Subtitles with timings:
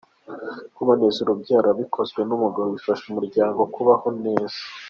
[0.75, 4.59] Kuboneza urubyaro bikozwe n’umugabo bifasha umuryango kubaho neza